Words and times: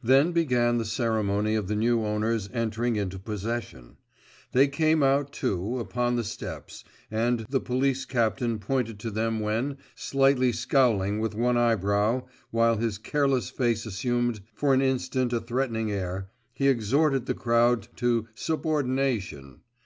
Then 0.00 0.30
began 0.30 0.78
the 0.78 0.84
ceremony 0.84 1.56
of 1.56 1.66
the 1.66 1.74
new 1.74 2.04
owners 2.04 2.48
entering 2.52 2.94
into 2.94 3.18
possession. 3.18 3.96
They 4.52 4.68
came 4.68 5.02
out, 5.02 5.32
too, 5.32 5.80
upon 5.80 6.14
the 6.14 6.22
steps, 6.22 6.84
and 7.10 7.44
the 7.50 7.58
police 7.58 8.04
captain 8.04 8.60
pointed 8.60 9.00
to 9.00 9.10
them 9.10 9.40
when, 9.40 9.78
slightly 9.96 10.52
scowling 10.52 11.18
with 11.18 11.34
one 11.34 11.56
eyebrow, 11.56 12.28
while 12.52 12.76
his 12.76 12.96
careless 12.96 13.50
face 13.50 13.84
assumed 13.84 14.40
for 14.54 14.72
an 14.72 14.82
instant 14.82 15.32
a 15.32 15.40
threatening 15.40 15.90
air, 15.90 16.30
he 16.54 16.68
exhorted 16.68 17.26
the 17.26 17.34
crowd 17.34 17.88
to 17.96 18.28
'subordination. 18.36 19.62